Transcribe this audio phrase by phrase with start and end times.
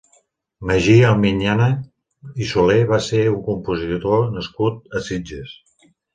[0.69, 1.67] Magí Almiñana
[2.45, 5.55] i Soler va ser un compositor nascut a Sitges.